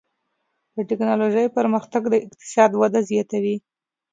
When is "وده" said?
2.81-2.99